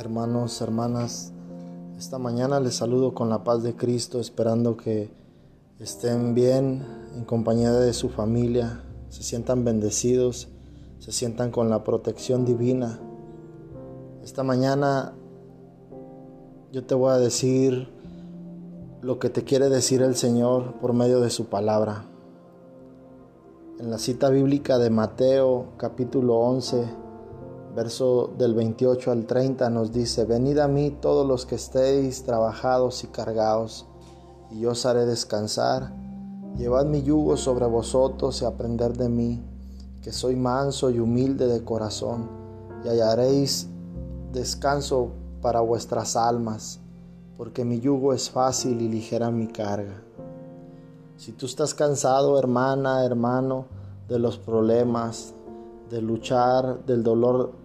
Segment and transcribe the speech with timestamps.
[0.00, 1.30] hermanos, hermanas.
[1.98, 5.10] Esta mañana les saludo con la paz de Cristo, esperando que
[5.78, 6.82] estén bien
[7.14, 10.48] en compañía de su familia, se sientan bendecidos,
[11.00, 12.98] se sientan con la protección divina.
[14.24, 15.12] Esta mañana
[16.72, 17.90] yo te voy a decir
[19.02, 22.06] lo que te quiere decir el Señor por medio de su palabra.
[23.78, 27.09] En la cita bíblica de Mateo capítulo 11,
[27.74, 33.04] verso del 28 al 30 nos dice, Venid a mí todos los que estéis trabajados
[33.04, 33.86] y cargados,
[34.50, 35.92] y yo os haré descansar.
[36.56, 39.42] Llevad mi yugo sobre vosotros y aprended de mí,
[40.02, 42.28] que soy manso y humilde de corazón,
[42.84, 43.68] y hallaréis
[44.32, 46.80] descanso para vuestras almas,
[47.36, 50.02] porque mi yugo es fácil y ligera mi carga.
[51.16, 53.66] Si tú estás cansado, hermana, hermano,
[54.08, 55.34] de los problemas,
[55.90, 57.59] de luchar, del dolor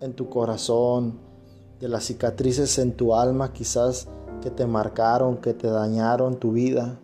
[0.00, 1.18] en tu corazón,
[1.80, 4.08] de las cicatrices en tu alma quizás
[4.40, 6.98] que te marcaron, que te dañaron tu vida.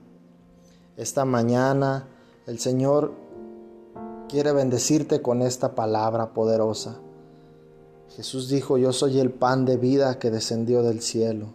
[0.96, 2.08] Esta mañana
[2.46, 3.12] el Señor
[4.28, 7.00] quiere bendecirte con esta palabra poderosa.
[8.16, 11.54] Jesús dijo, yo soy el pan de vida que descendió del cielo.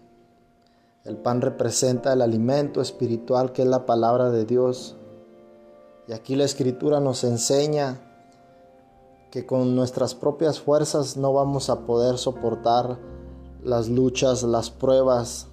[1.04, 4.96] El pan representa el alimento espiritual que es la palabra de Dios.
[6.08, 8.07] Y aquí la escritura nos enseña
[9.31, 13.00] que con nuestras propias fuerzas no vamos a poder soportar
[13.64, 15.47] las luchas, las pruebas,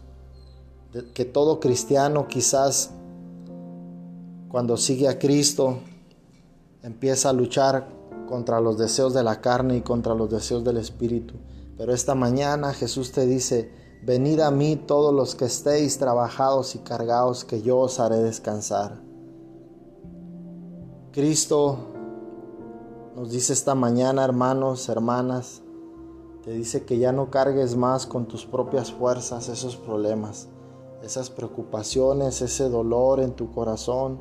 [1.12, 2.90] que todo cristiano quizás
[4.48, 5.78] cuando sigue a Cristo
[6.82, 7.88] empieza a luchar
[8.28, 11.34] contra los deseos de la carne y contra los deseos del Espíritu.
[11.76, 13.72] Pero esta mañana Jesús te dice,
[14.04, 19.00] venid a mí todos los que estéis trabajados y cargados, que yo os haré descansar.
[21.10, 21.93] Cristo
[23.14, 25.62] nos dice esta mañana, hermanos, hermanas,
[26.42, 30.48] te dice que ya no cargues más con tus propias fuerzas esos problemas,
[31.02, 34.20] esas preocupaciones, ese dolor en tu corazón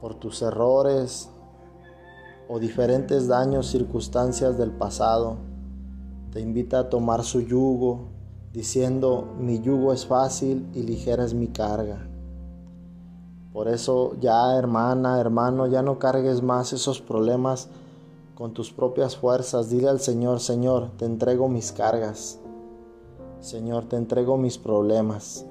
[0.00, 1.30] por tus errores
[2.48, 5.38] o diferentes daños, circunstancias del pasado.
[6.32, 8.08] Te invita a tomar su yugo,
[8.52, 12.06] diciendo, mi yugo es fácil y ligera es mi carga.
[13.54, 17.68] Por eso ya hermana, hermano, ya no cargues más esos problemas
[18.34, 19.70] con tus propias fuerzas.
[19.70, 22.38] Dile al Señor, Señor, te entrego mis cargas.
[23.40, 25.44] Señor, te entrego mis problemas.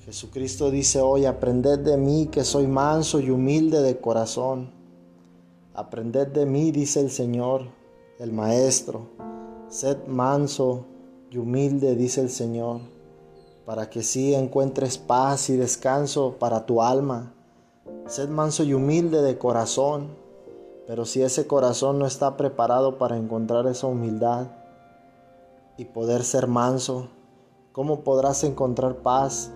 [0.00, 4.72] Jesucristo dice hoy, aprended de mí que soy manso y humilde de corazón.
[5.74, 7.66] Aprended de mí, dice el Señor,
[8.18, 9.08] el Maestro.
[9.68, 10.84] Sed manso
[11.30, 12.80] y humilde, dice el Señor,
[13.64, 17.32] para que sí encuentres paz y descanso para tu alma.
[18.06, 20.19] Sed manso y humilde de corazón
[20.90, 24.48] pero si ese corazón no está preparado para encontrar esa humildad
[25.76, 27.10] y poder ser manso,
[27.70, 29.52] ¿cómo podrás encontrar paz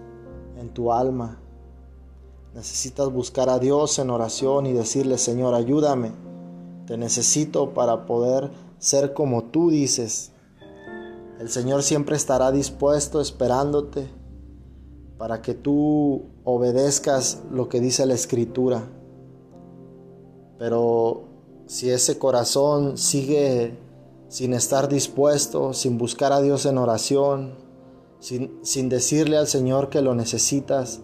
[0.57, 1.41] en tu alma?
[2.55, 6.13] Necesitas buscar a Dios en oración y decirle, Señor, ayúdame.
[6.87, 10.31] Te necesito para poder ser como tú dices.
[11.41, 14.09] El Señor siempre estará dispuesto esperándote
[15.19, 18.85] para que tú obedezcas lo que dice la Escritura.
[20.59, 21.25] Pero
[21.67, 23.79] si ese corazón sigue
[24.29, 27.55] sin estar dispuesto, sin buscar a Dios en oración,
[28.21, 31.01] sin, decirle al Señor que lo necesitas,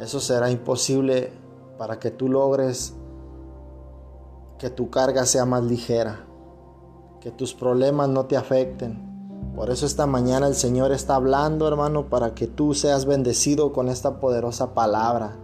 [0.00, 1.32] eso será imposible
[1.78, 2.94] para que tú logres
[4.58, 6.26] que tu carga sea más ligera,
[7.20, 9.04] que tus problemas no te afecten.
[9.54, 13.88] Por eso esta mañana el Señor está hablando, hermano, para que tú seas bendecido con
[13.88, 15.38] esta poderosa palabra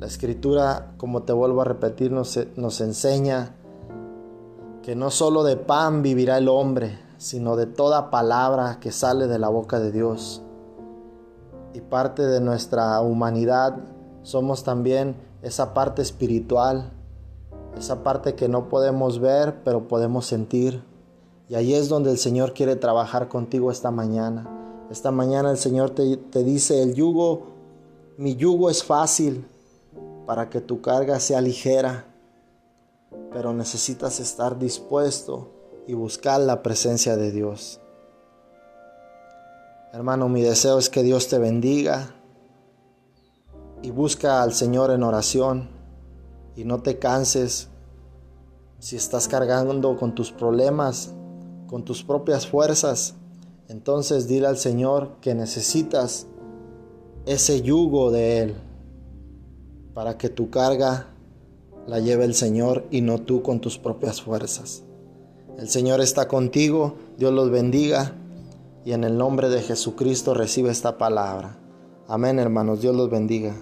[0.00, 3.54] la escritura, como te vuelvo a repetir, nos, enseña
[4.82, 9.38] que no solo de pan vivirá el hombre, sino de toda palabra que sale de
[9.38, 10.40] la boca de Dios.
[11.74, 13.76] Y parte de nuestra humanidad
[14.22, 16.92] somos también esa parte espiritual,
[17.76, 20.82] esa parte que no podemos ver, pero podemos sentir.
[21.46, 24.48] Y ahí es donde el Señor quiere trabajar contigo esta mañana.
[24.90, 27.48] Esta mañana el Señor te dice, el yugo,
[28.16, 29.46] mi yugo es fácil
[30.30, 32.04] para que tu carga sea ligera,
[33.32, 35.50] pero necesitas estar dispuesto
[35.88, 37.80] y buscar la presencia de Dios.
[39.92, 42.14] Hermano, mi deseo es que Dios te bendiga
[43.82, 45.68] y busca al Señor en oración
[46.54, 47.66] y no te canses
[48.78, 51.12] si estás cargando con tus problemas,
[51.66, 53.16] con tus propias fuerzas.
[53.66, 56.28] Entonces dile al Señor que necesitas
[57.26, 58.69] ese yugo de Él
[59.94, 61.08] para que tu carga
[61.86, 64.82] la lleve el Señor y no tú con tus propias fuerzas.
[65.58, 68.14] El Señor está contigo, Dios los bendiga
[68.84, 71.58] y en el nombre de Jesucristo recibe esta palabra.
[72.08, 73.54] Amén, hermanos, Dios los bendiga.